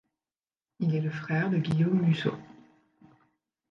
[0.79, 2.33] Il est le frère de Guillaume Musso.